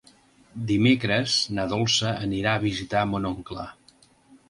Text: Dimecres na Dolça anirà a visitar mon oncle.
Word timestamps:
Dimecres 0.71 1.35
na 1.59 1.67
Dolça 1.75 2.17
anirà 2.25 2.57
a 2.57 2.65
visitar 2.67 3.07
mon 3.15 3.33
oncle. 3.37 3.73